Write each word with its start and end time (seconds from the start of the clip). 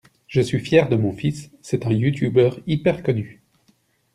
Je 0.25 0.41
suis 0.41 0.59
fier 0.59 0.89
de 0.89 0.95
mon 0.95 1.11
fils, 1.13 1.51
c'est 1.61 1.85
un 1.85 1.91
youtuber 1.91 2.49
hyper 2.65 3.03
connu. 3.03 3.39